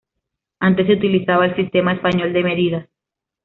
Antes 0.59 0.87
se 0.87 0.93
utilizaba 0.93 1.45
el 1.45 1.55
sistema 1.55 1.93
español 1.93 2.33
de 2.33 2.43
medidas. 2.43 2.89